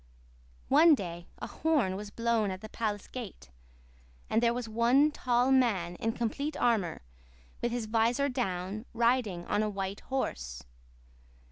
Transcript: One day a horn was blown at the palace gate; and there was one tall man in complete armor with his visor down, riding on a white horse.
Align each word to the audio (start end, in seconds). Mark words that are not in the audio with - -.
One 0.69 0.95
day 0.95 1.27
a 1.37 1.45
horn 1.45 1.95
was 1.95 2.09
blown 2.09 2.49
at 2.49 2.61
the 2.61 2.69
palace 2.69 3.07
gate; 3.07 3.51
and 4.31 4.41
there 4.41 4.51
was 4.51 4.67
one 4.67 5.11
tall 5.11 5.51
man 5.51 5.93
in 5.97 6.13
complete 6.13 6.57
armor 6.57 7.03
with 7.61 7.71
his 7.71 7.85
visor 7.85 8.27
down, 8.27 8.85
riding 8.95 9.45
on 9.45 9.61
a 9.61 9.69
white 9.69 9.99
horse. 9.99 10.63